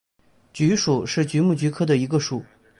[0.51, 2.43] 菊属是菊目菊科的一个属。